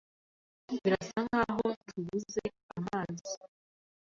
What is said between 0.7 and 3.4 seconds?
Birasa nkaho tubuze amazi.